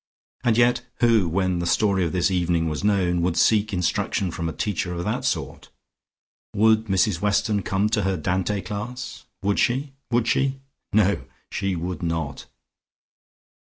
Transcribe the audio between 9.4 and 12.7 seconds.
Would she? Would she? No, she would not.